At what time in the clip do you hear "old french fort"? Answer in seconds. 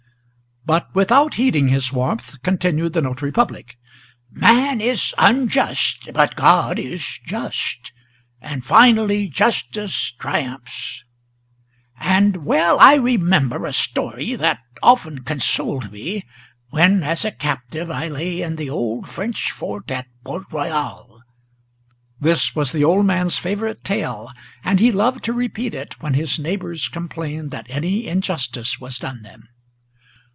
18.69-19.89